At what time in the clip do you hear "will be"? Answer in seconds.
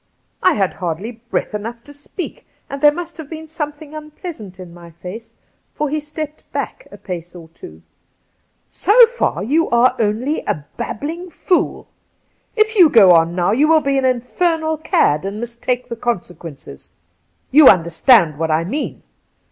13.67-13.99